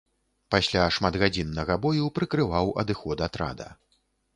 [0.55, 3.75] Пасля шматгадзіннага бою прыкрываў адыход атрада.